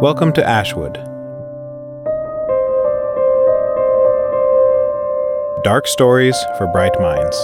[0.00, 0.94] Welcome to Ashwood.
[5.62, 7.36] Dark stories for bright minds.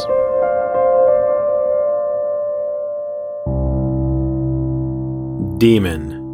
[5.58, 6.24] Demon.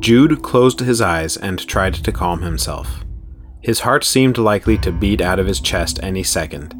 [0.00, 3.04] Jude closed his eyes and tried to calm himself.
[3.60, 6.79] His heart seemed likely to beat out of his chest any second.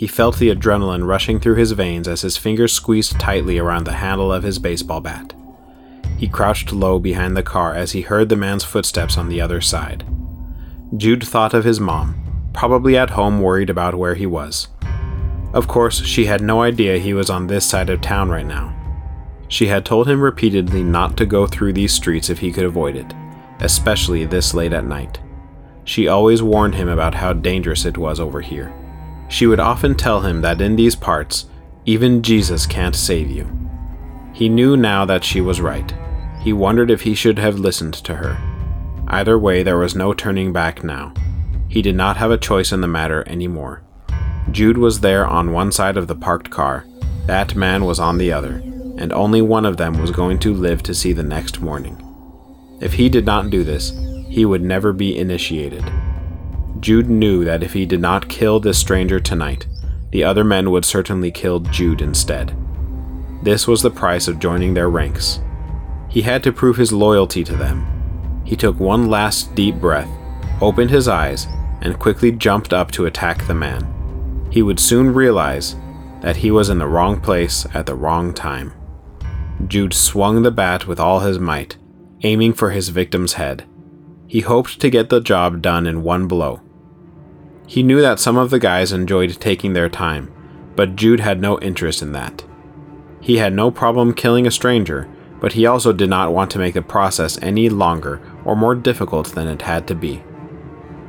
[0.00, 3.92] He felt the adrenaline rushing through his veins as his fingers squeezed tightly around the
[3.92, 5.34] handle of his baseball bat.
[6.16, 9.60] He crouched low behind the car as he heard the man's footsteps on the other
[9.60, 10.06] side.
[10.96, 12.14] Jude thought of his mom,
[12.54, 14.68] probably at home worried about where he was.
[15.52, 18.74] Of course, she had no idea he was on this side of town right now.
[19.48, 22.96] She had told him repeatedly not to go through these streets if he could avoid
[22.96, 23.12] it,
[23.58, 25.20] especially this late at night.
[25.84, 28.72] She always warned him about how dangerous it was over here.
[29.30, 31.46] She would often tell him that in these parts,
[31.86, 33.48] even Jesus can't save you.
[34.34, 35.94] He knew now that she was right.
[36.40, 38.36] He wondered if he should have listened to her.
[39.06, 41.14] Either way, there was no turning back now.
[41.68, 43.82] He did not have a choice in the matter anymore.
[44.50, 46.84] Jude was there on one side of the parked car,
[47.26, 48.56] that man was on the other,
[48.98, 51.96] and only one of them was going to live to see the next morning.
[52.80, 53.92] If he did not do this,
[54.28, 55.84] he would never be initiated.
[56.80, 59.66] Jude knew that if he did not kill this stranger tonight,
[60.12, 62.56] the other men would certainly kill Jude instead.
[63.42, 65.40] This was the price of joining their ranks.
[66.08, 68.42] He had to prove his loyalty to them.
[68.44, 70.10] He took one last deep breath,
[70.60, 71.46] opened his eyes,
[71.82, 74.48] and quickly jumped up to attack the man.
[74.50, 75.76] He would soon realize
[76.20, 78.72] that he was in the wrong place at the wrong time.
[79.66, 81.76] Jude swung the bat with all his might,
[82.22, 83.66] aiming for his victim's head.
[84.26, 86.60] He hoped to get the job done in one blow.
[87.70, 90.28] He knew that some of the guys enjoyed taking their time,
[90.74, 92.42] but Jude had no interest in that.
[93.20, 95.08] He had no problem killing a stranger,
[95.38, 99.36] but he also did not want to make the process any longer or more difficult
[99.36, 100.20] than it had to be.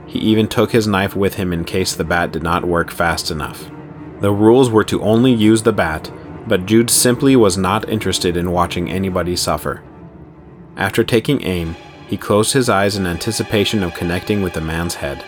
[0.05, 3.31] He even took his knife with him in case the bat did not work fast
[3.31, 3.71] enough.
[4.19, 6.11] The rules were to only use the bat,
[6.45, 9.81] but Jude simply was not interested in watching anybody suffer.
[10.77, 11.75] After taking aim,
[12.07, 15.25] he closed his eyes in anticipation of connecting with the man's head.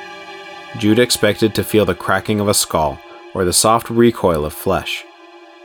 [0.78, 3.00] Jude expected to feel the cracking of a skull
[3.34, 5.06] or the soft recoil of flesh,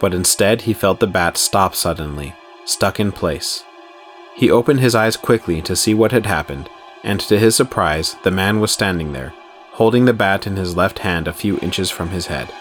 [0.01, 3.65] but instead he felt the bat stop suddenly, stuck in place.
[4.35, 6.69] He opened his eyes quickly to see what had happened,
[7.03, 9.33] and to his surprise, the man was standing there,
[9.73, 12.53] holding the bat in his left hand a few inches from his head.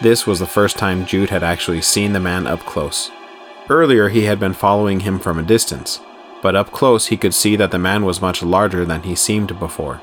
[0.00, 3.10] This was the first time Jude had actually seen the man up close.
[3.68, 6.00] Earlier, he had been following him from a distance,
[6.40, 9.58] but up close he could see that the man was much larger than he seemed
[9.58, 10.00] before.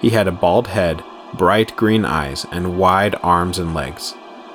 [0.00, 1.02] He had a bald head,
[1.34, 4.14] bright green eyes, and wide arms and legs.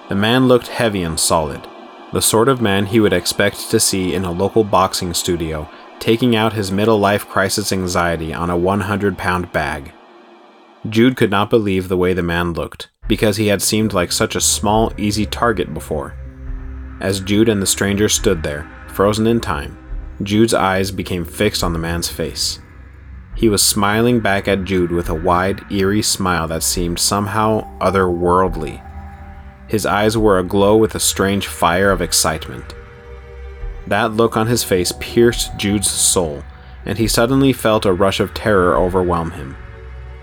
[0.10, 1.68] The man looked heavy and solid,
[2.12, 5.70] the sort of man he would expect to see in a local boxing studio
[6.04, 9.94] taking out his middle life crisis anxiety on a 100 pound bag.
[10.90, 14.36] Jude could not believe the way the man looked, because he had seemed like such
[14.36, 16.14] a small, easy target before.
[17.00, 19.78] As Jude and the stranger stood there, frozen in time,
[20.22, 22.60] Jude's eyes became fixed on the man's face.
[23.36, 28.82] He was smiling back at Jude with a wide, eerie smile that seemed somehow otherworldly.
[29.68, 32.76] His eyes were aglow with a strange fire of excitement.
[33.88, 36.44] That look on his face pierced Jude's soul,
[36.86, 39.58] and he suddenly felt a rush of terror overwhelm him.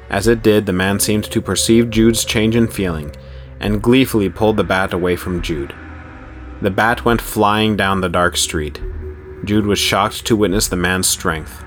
[0.09, 3.15] As it did, the man seemed to perceive Jude's change in feeling
[3.61, 5.75] and gleefully pulled the bat away from Jude.
[6.63, 8.81] The bat went flying down the dark street,
[9.45, 11.65] Jude was shocked to witness the man's strength.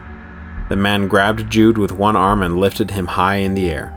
[0.73, 3.93] The man grabbed Jude with one arm and lifted him high in the air.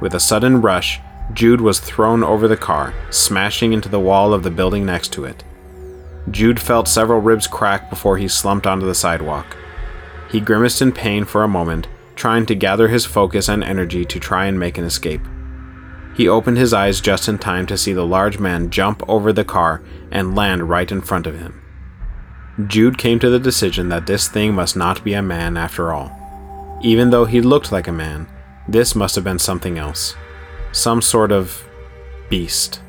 [0.00, 1.00] With a sudden rush,
[1.32, 5.24] Jude was thrown over the car, smashing into the wall of the building next to
[5.24, 5.42] it.
[6.30, 9.56] Jude felt several ribs crack before he slumped onto the sidewalk.
[10.30, 14.20] He grimaced in pain for a moment, trying to gather his focus and energy to
[14.20, 15.22] try and make an escape.
[16.16, 19.44] He opened his eyes just in time to see the large man jump over the
[19.44, 19.82] car
[20.12, 21.61] and land right in front of him.
[22.66, 26.12] Jude came to the decision that this thing must not be a man after all.
[26.82, 28.28] Even though he looked like a man,
[28.68, 30.14] this must have been something else.
[30.70, 31.66] Some sort of
[32.28, 32.82] beast.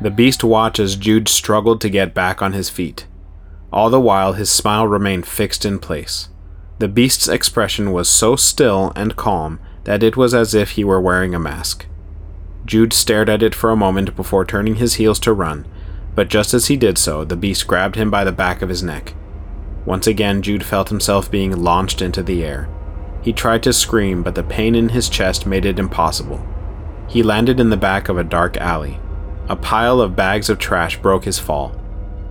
[0.00, 3.06] The beast watched as Jude struggled to get back on his feet.
[3.72, 6.30] All the while, his smile remained fixed in place.
[6.78, 11.00] The beast's expression was so still and calm that it was as if he were
[11.00, 11.84] wearing a mask.
[12.64, 15.66] Jude stared at it for a moment before turning his heels to run,
[16.20, 18.82] but just as he did so, the beast grabbed him by the back of his
[18.82, 19.14] neck.
[19.86, 22.68] Once again, Jude felt himself being launched into the air.
[23.22, 26.46] He tried to scream, but the pain in his chest made it impossible.
[27.08, 29.00] He landed in the back of a dark alley,
[29.48, 31.74] A pile of bags of trash broke his fall.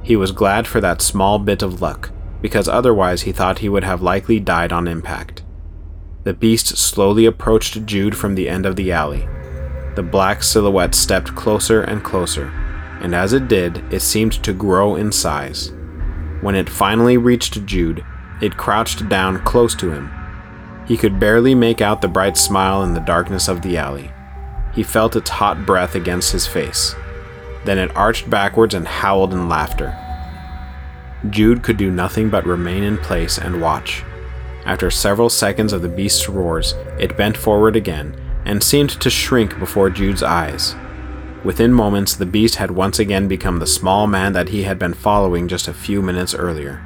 [0.03, 2.11] He was glad for that small bit of luck,
[2.43, 5.41] because otherwise he thought he would have likely died on impact.
[6.25, 9.27] The beast slowly approached Jude from the end of the alley.
[9.95, 12.53] The black silhouette stepped closer and closer,
[13.01, 15.71] and as it did, it seemed to grow in size.
[16.41, 18.03] When it finally reached Jude,
[18.41, 20.11] it crouched down close to him.
[20.87, 24.11] He could barely make out the bright smile in the darkness of the alley.
[24.73, 26.95] He felt its hot breath against his face.
[27.65, 29.95] Then it arched backwards and howled in laughter.
[31.29, 34.03] Jude could do nothing but remain in place and watch.
[34.65, 39.59] After several seconds of the beast's roars, it bent forward again and seemed to shrink
[39.59, 40.75] before Jude's eyes.
[41.43, 44.93] Within moments, the beast had once again become the small man that he had been
[44.93, 46.83] following just a few minutes earlier.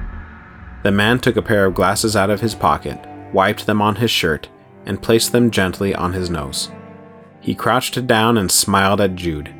[0.84, 3.00] The man took a pair of glasses out of his pocket,
[3.34, 4.50] wiped them on his shirt,
[4.86, 6.70] and placed them gently on his nose.
[7.40, 9.54] He crouched down and smiled at Jude.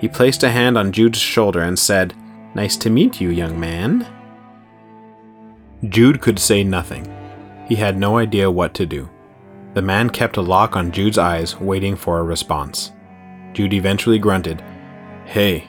[0.00, 2.14] He placed a hand on Jude's shoulder and said,
[2.54, 4.06] Nice to meet you, young man.
[5.88, 7.12] Jude could say nothing.
[7.68, 9.10] He had no idea what to do.
[9.74, 12.92] The man kept a lock on Jude's eyes, waiting for a response.
[13.56, 14.62] Jude eventually grunted,
[15.24, 15.68] Hey.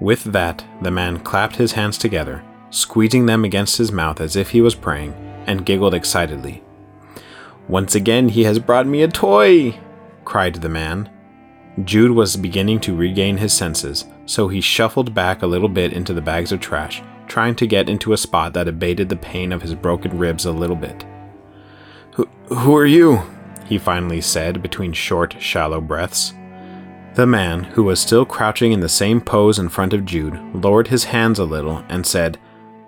[0.00, 4.50] With that, the man clapped his hands together, squeezing them against his mouth as if
[4.50, 5.12] he was praying,
[5.46, 6.64] and giggled excitedly.
[7.68, 9.78] Once again, he has brought me a toy!
[10.24, 11.10] cried the man.
[11.84, 16.14] Jude was beginning to regain his senses, so he shuffled back a little bit into
[16.14, 19.60] the bags of trash trying to get into a spot that abated the pain of
[19.60, 21.04] his broken ribs a little bit.
[22.12, 23.20] Who, who are you?
[23.66, 26.32] he finally said between short, shallow breaths.
[27.16, 30.88] The man, who was still crouching in the same pose in front of Jude, lowered
[30.88, 32.38] his hands a little and said,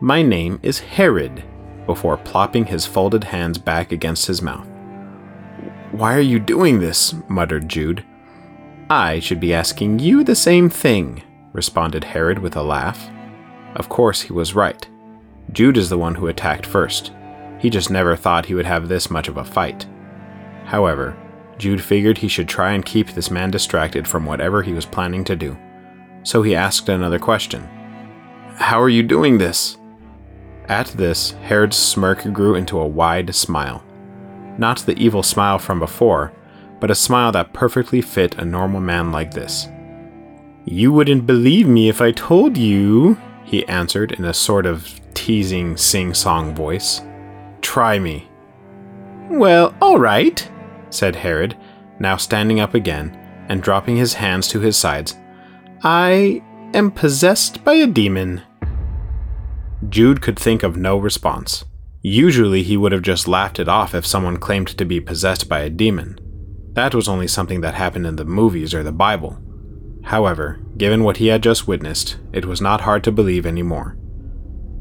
[0.00, 1.42] My name is Herod,
[1.86, 4.68] before plopping his folded hands back against his mouth.
[5.92, 7.14] Why are you doing this?
[7.26, 8.04] muttered Jude.
[8.90, 11.22] I should be asking you the same thing,
[11.54, 13.08] responded Herod with a laugh.
[13.76, 14.86] Of course, he was right.
[15.52, 17.12] Jude is the one who attacked first.
[17.58, 19.86] He just never thought he would have this much of a fight.
[20.66, 21.16] However,
[21.58, 25.24] Jude figured he should try and keep this man distracted from whatever he was planning
[25.24, 25.58] to do.
[26.22, 27.62] So he asked another question
[28.56, 29.76] How are you doing this?
[30.68, 33.82] At this, Herod's smirk grew into a wide smile.
[34.58, 36.32] Not the evil smile from before,
[36.80, 39.68] but a smile that perfectly fit a normal man like this.
[40.64, 45.76] You wouldn't believe me if I told you, he answered in a sort of teasing
[45.76, 47.00] sing song voice.
[47.62, 48.28] Try me.
[49.30, 50.48] Well, all right,
[50.90, 51.56] said Herod,
[51.98, 53.16] now standing up again
[53.48, 55.16] and dropping his hands to his sides.
[55.82, 56.42] I
[56.74, 58.42] am possessed by a demon.
[59.88, 61.64] Jude could think of no response.
[62.02, 65.60] Usually he would have just laughed it off if someone claimed to be possessed by
[65.60, 66.18] a demon.
[66.74, 69.38] That was only something that happened in the movies or the Bible.
[70.04, 73.96] However, given what he had just witnessed, it was not hard to believe anymore.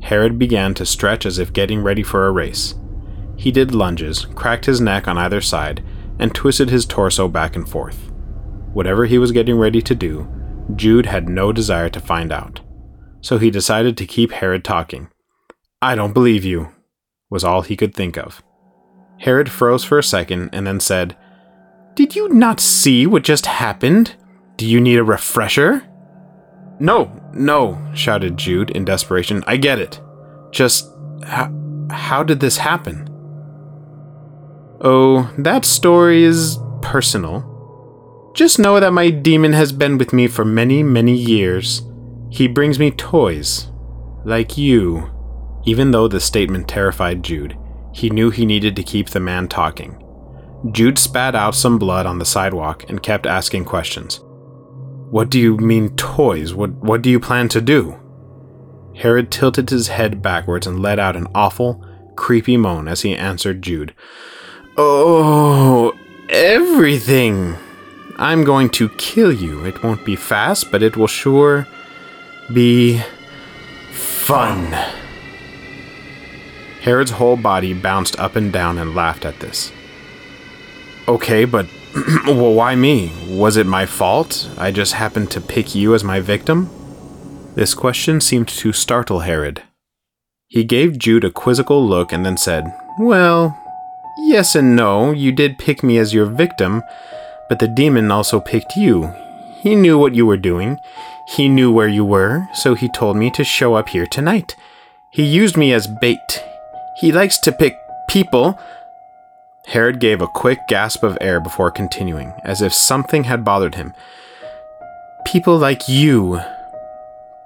[0.01, 2.75] Herod began to stretch as if getting ready for a race.
[3.35, 5.83] He did lunges, cracked his neck on either side,
[6.19, 8.11] and twisted his torso back and forth.
[8.73, 10.27] Whatever he was getting ready to do,
[10.75, 12.59] Jude had no desire to find out.
[13.21, 15.09] So he decided to keep Herod talking.
[15.81, 16.69] I don't believe you,
[17.29, 18.43] was all he could think of.
[19.19, 21.15] Herod froze for a second and then said,
[21.95, 24.15] Did you not see what just happened?
[24.57, 25.83] Do you need a refresher?
[26.79, 29.43] No, no, shouted Jude in desperation.
[29.47, 29.99] I get it.
[30.51, 30.87] Just
[31.23, 31.51] how,
[31.89, 33.09] how did this happen?
[34.79, 38.31] Oh, that story is personal.
[38.35, 41.81] Just know that my demon has been with me for many, many years.
[42.29, 43.71] He brings me toys.
[44.23, 45.09] Like you.
[45.65, 47.57] Even though the statement terrified Jude,
[47.91, 50.03] he knew he needed to keep the man talking.
[50.71, 54.19] Jude spat out some blood on the sidewalk and kept asking questions.
[55.09, 56.53] What do you mean toys?
[56.53, 57.99] What what do you plan to do?
[58.95, 61.83] Herod tilted his head backwards and let out an awful,
[62.15, 63.93] creepy moan as he answered Jude.
[64.79, 65.97] Oh,
[66.29, 67.55] everything.
[68.17, 69.65] I'm going to kill you.
[69.65, 71.67] It won't be fast, but it will sure
[72.53, 73.01] be
[73.91, 74.71] fun.
[76.81, 79.71] Herod's whole body bounced up and down and laughed at this.
[81.07, 81.67] Okay, but
[82.25, 83.11] well, why me?
[83.29, 84.49] Was it my fault?
[84.57, 86.69] I just happened to pick you as my victim?
[87.55, 89.63] This question seemed to startle Herod.
[90.47, 92.65] He gave Jude a quizzical look and then said,
[92.99, 93.66] Well,
[94.17, 96.83] yes and no, you did pick me as your victim,
[97.49, 99.13] but the demon also picked you.
[99.61, 100.79] He knew what you were doing.
[101.35, 104.55] He knew where you were, so he told me to show up here tonight.
[105.11, 106.43] He used me as bait.
[106.99, 107.77] He likes to pick
[108.09, 108.57] people
[109.67, 113.93] Herod gave a quick gasp of air before continuing, as if something had bothered him.
[115.25, 116.39] People like you.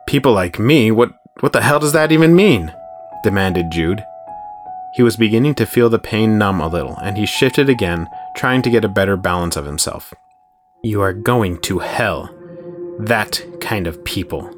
[0.05, 0.91] People like me?
[0.91, 2.73] What, what the hell does that even mean?
[3.23, 4.05] demanded Jude.
[4.93, 8.61] He was beginning to feel the pain numb a little, and he shifted again, trying
[8.63, 10.13] to get a better balance of himself.
[10.83, 12.29] You are going to hell.
[12.99, 14.53] That kind of people,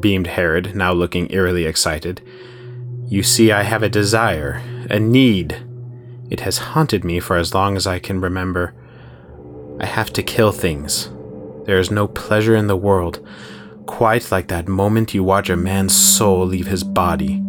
[0.00, 2.22] beamed Herod, now looking eerily excited.
[3.06, 5.62] You see, I have a desire, a need.
[6.30, 8.74] It has haunted me for as long as I can remember.
[9.78, 11.10] I have to kill things.
[11.66, 13.24] There is no pleasure in the world,
[13.86, 17.42] quite like that moment you watch a man's soul leave his body.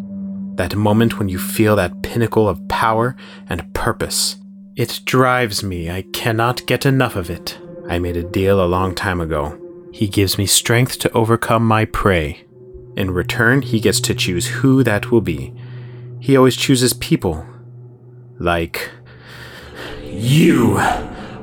[0.58, 3.16] That moment when you feel that pinnacle of power
[3.48, 4.38] and purpose.
[4.76, 5.90] It drives me.
[5.90, 7.60] I cannot get enough of it.
[7.88, 9.60] I made a deal a long time ago.
[9.94, 12.44] He gives me strength to overcome my prey.
[12.96, 15.54] In return, he gets to choose who that will be.
[16.20, 17.46] He always chooses people.
[18.40, 18.90] Like.
[20.04, 20.82] You!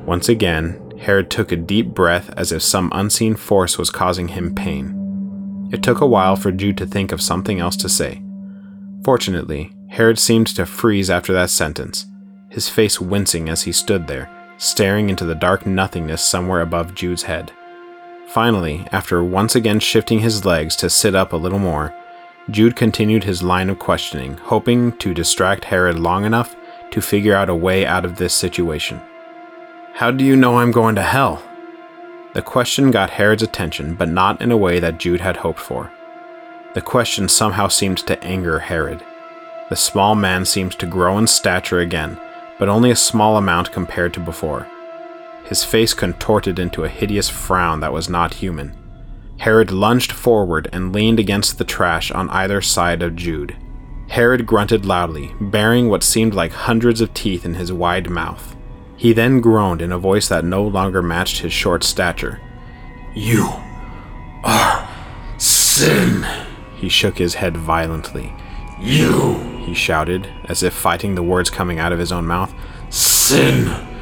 [0.05, 4.53] Once again, Herod took a deep breath as if some unseen force was causing him
[4.53, 5.69] pain.
[5.71, 8.21] It took a while for Jude to think of something else to say.
[9.05, 12.07] Fortunately, Herod seemed to freeze after that sentence,
[12.49, 17.21] his face wincing as he stood there, staring into the dark nothingness somewhere above Jude's
[17.21, 17.51] head.
[18.29, 21.93] Finally, after once again shifting his legs to sit up a little more,
[22.49, 26.55] Jude continued his line of questioning, hoping to distract Herod long enough
[26.89, 28.99] to figure out a way out of this situation.
[29.93, 31.43] How do you know I'm going to hell?
[32.33, 35.91] The question got Herod's attention, but not in a way that Jude had hoped for.
[36.75, 39.01] The question somehow seemed to anger Herod.
[39.69, 42.19] The small man seemed to grow in stature again,
[42.59, 44.67] but only a small amount compared to before.
[45.45, 48.75] His face contorted into a hideous frown that was not human.
[49.37, 53.55] Herod lunged forward and leaned against the trash on either side of Jude.
[54.09, 58.53] Herod grunted loudly, baring what seemed like hundreds of teeth in his wide mouth.
[58.97, 62.41] He then groaned in a voice that no longer matched his short stature.
[63.13, 63.49] You
[64.43, 64.89] are
[65.37, 66.44] sin.
[66.75, 68.33] He shook his head violently.
[68.79, 72.53] You, he shouted, as if fighting the words coming out of his own mouth.
[72.89, 73.93] Sin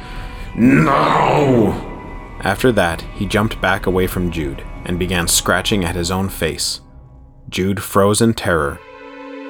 [0.56, 1.72] no!
[2.40, 6.80] After that, he jumped back away from Jude and began scratching at his own face.
[7.48, 8.78] Jude froze in terror.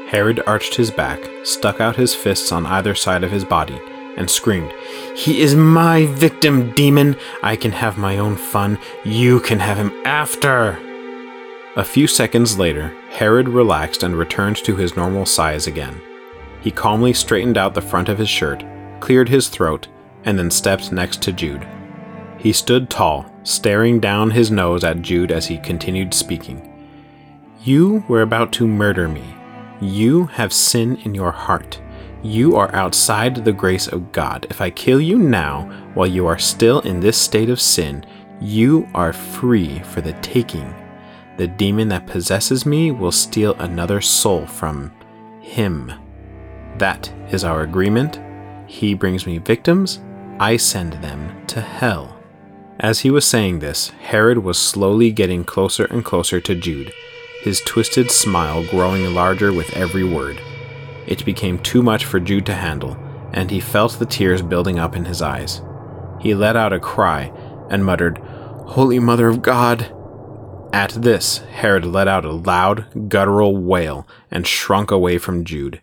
[0.08, 3.80] Herod arched his back, stuck out his fists on either side of his body,
[4.16, 4.72] and screamed,
[5.16, 7.16] He is my victim, demon!
[7.42, 8.78] I can have my own fun.
[9.04, 10.78] You can have him after!
[11.76, 16.00] A few seconds later, Herod relaxed and returned to his normal size again.
[16.60, 18.64] He calmly straightened out the front of his shirt,
[19.00, 19.88] cleared his throat,
[20.24, 21.66] and then stepped next to Jude.
[22.38, 26.70] He stood tall, staring down his nose at Jude as he continued speaking.
[27.64, 29.24] You were about to murder me.
[29.80, 31.80] You have sin in your heart.
[32.22, 34.46] You are outside the grace of God.
[34.48, 35.62] If I kill you now,
[35.94, 38.06] while you are still in this state of sin,
[38.40, 40.72] you are free for the taking.
[41.36, 44.92] The demon that possesses me will steal another soul from
[45.40, 45.92] him.
[46.78, 48.20] That is our agreement.
[48.66, 50.00] He brings me victims,
[50.38, 52.16] I send them to hell.
[52.80, 56.92] As he was saying this, Herod was slowly getting closer and closer to Jude,
[57.42, 60.40] his twisted smile growing larger with every word.
[61.06, 62.96] It became too much for Jude to handle,
[63.32, 65.62] and he felt the tears building up in his eyes.
[66.20, 67.32] He let out a cry
[67.70, 69.94] and muttered, Holy Mother of God!
[70.74, 75.80] At this, Herod let out a loud, guttural wail and shrunk away from Jude.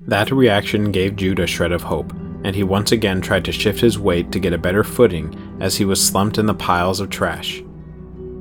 [0.00, 3.80] That reaction gave Jude a shred of hope, and he once again tried to shift
[3.80, 7.10] his weight to get a better footing as he was slumped in the piles of
[7.10, 7.62] trash.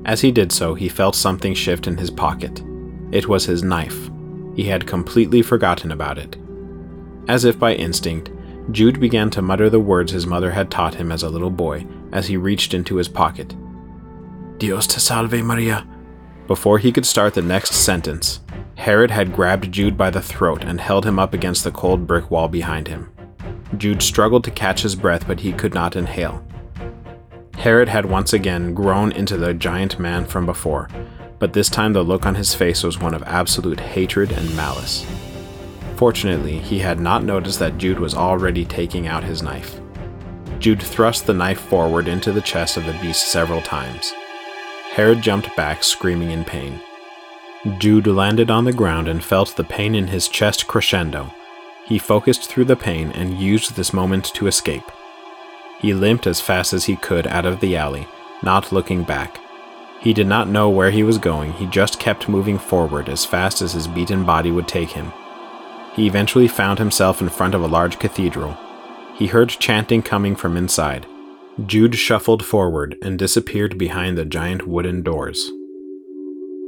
[0.03, 2.63] As he did so, he felt something shift in his pocket.
[3.12, 4.10] It was his knife.
[4.55, 6.38] He had completely forgotten about it.
[7.27, 8.31] As if by instinct,
[8.72, 11.86] Jude began to mutter the words his mother had taught him as a little boy
[12.12, 13.53] as he reached into his pocket.
[14.58, 15.88] Dios te salve Maria.
[16.48, 18.40] Before he could start the next sentence,
[18.76, 22.32] Herod had grabbed Jude by the throat and held him up against the cold brick
[22.32, 23.12] wall behind him.
[23.78, 26.44] Jude struggled to catch his breath, but he could not inhale.
[27.56, 30.90] Herod had once again grown into the giant man from before,
[31.38, 35.06] but this time the look on his face was one of absolute hatred and malice.
[35.98, 39.80] Fortunately, he had not noticed that Jude was already taking out his knife.
[40.58, 44.14] Jude thrust the knife forward into the chest of the beast several times.
[44.98, 46.82] Herod jumped back, screaming in pain.
[47.77, 51.32] Jude landed on the ground and felt the pain in his chest crescendo.
[51.86, 54.92] He focused through the pain and used this moment to escape.
[55.80, 58.08] He limped as fast as he could out of the alley,
[58.42, 59.39] not looking back.
[60.00, 63.62] He did not know where he was going, he just kept moving forward as fast
[63.62, 65.13] as his beaten body would take him.
[65.94, 68.58] He eventually found himself in front of a large cathedral.
[69.13, 71.06] He heard chanting coming from inside.
[71.66, 75.52] Jude shuffled forward and disappeared behind the giant wooden doors.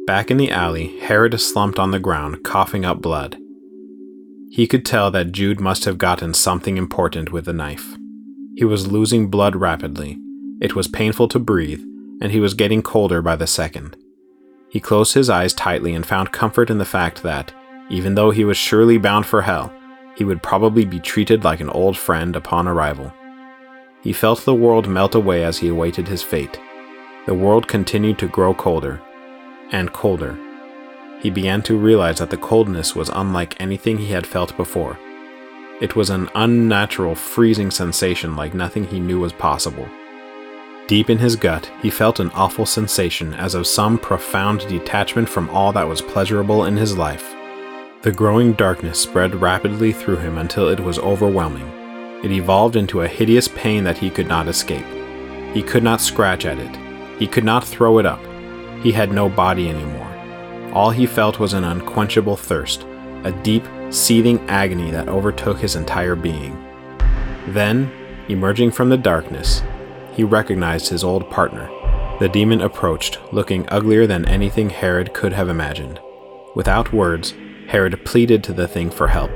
[0.08, 3.38] Back in the alley, Herod slumped on the ground, coughing up blood.
[4.50, 7.98] He could tell that Jude must have gotten something important with the knife.
[8.56, 10.18] He was losing blood rapidly.
[10.60, 11.84] It was painful to breathe,
[12.20, 13.96] and he was getting colder by the second.
[14.70, 17.54] He closed his eyes tightly and found comfort in the fact that,
[17.92, 19.72] even though he was surely bound for hell,
[20.16, 23.14] he would probably be treated like an old friend upon arrival.
[24.02, 26.60] He felt the world melt away as he awaited his fate.
[27.26, 29.02] The world continued to grow colder
[29.72, 30.38] and colder.
[31.22, 34.98] He began to realize that the coldness was unlike anything he had felt before.
[35.82, 39.88] It was an unnatural, freezing sensation like nothing he knew was possible.
[40.88, 45.50] Deep in his gut, he felt an awful sensation as of some profound detachment from
[45.52, 47.36] all that was pleasurable in his life.
[48.02, 51.79] The growing darkness spread rapidly through him until it was overwhelming.
[52.24, 54.86] It evolved into a hideous pain that he could not escape.
[55.54, 56.78] He could not scratch at it.
[57.18, 58.20] He could not throw it up.
[58.84, 60.08] He had no body anymore.
[60.74, 62.86] All he felt was an unquenchable thirst,
[63.24, 66.54] a deep, seething agony that overtook his entire being.
[67.48, 67.92] Then,
[68.28, 69.64] emerging from the darkness,
[70.14, 71.70] he recognized his old partner.
[72.20, 76.00] The demon approached, looking uglier than anything Herod could have imagined.
[76.54, 77.34] Without words,
[77.68, 79.32] Herod pleaded to the thing for help.